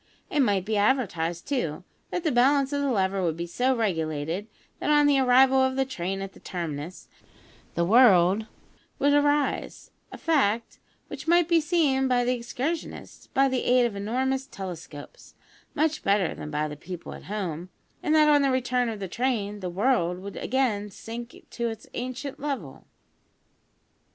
It 0.31 0.39
might 0.39 0.65
be 0.65 0.77
advertised, 0.77 1.47
too, 1.47 1.83
that 2.09 2.23
the 2.23 2.31
balance 2.31 2.73
of 2.73 2.81
the 2.81 2.89
lever 2.89 3.21
would 3.21 3.37
be 3.37 3.45
so 3.45 3.75
regulated, 3.75 4.47
that, 4.79 4.89
on 4.89 5.05
the 5.05 5.19
arrival 5.19 5.59
of 5.61 5.75
the 5.75 5.85
train 5.85 6.23
at 6.23 6.33
the 6.33 6.39
terminus, 6.39 7.07
the 7.75 7.85
world 7.85 8.47
would 8.97 9.13
rise 9.13 9.91
(a 10.11 10.17
fact 10.17 10.79
which 11.07 11.27
might 11.27 11.47
be 11.47 11.61
seen 11.61 12.07
by 12.07 12.25
the 12.25 12.33
excursionists, 12.33 13.27
by 13.27 13.47
the 13.47 13.63
aid 13.63 13.85
of 13.85 13.95
enormous 13.95 14.47
telescopes, 14.47 15.35
much 15.75 16.01
better 16.01 16.33
than 16.33 16.49
by 16.49 16.67
the 16.67 16.75
people 16.75 17.13
at 17.13 17.25
home), 17.25 17.69
and 18.01 18.15
that, 18.15 18.27
on 18.27 18.41
the 18.41 18.49
return 18.49 18.89
of 18.89 18.99
the 18.99 19.07
train, 19.07 19.59
the 19.59 19.69
world 19.69 20.17
would 20.17 20.35
again 20.35 20.89
sink 20.89 21.35
to 21.51 21.67
its 21.69 21.85
ancient 21.93 22.39
level. 22.39 22.87